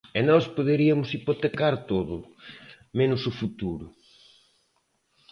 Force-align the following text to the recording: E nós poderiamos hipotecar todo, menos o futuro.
E 0.19 0.21
nós 0.29 0.45
poderiamos 0.55 1.11
hipotecar 1.15 1.75
todo, 1.91 2.15
menos 2.99 3.21
o 3.29 3.31
futuro. 3.39 3.85